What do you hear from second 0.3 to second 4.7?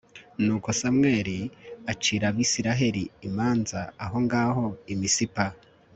nuko samweli acira abayisraheli imanza aho ngaho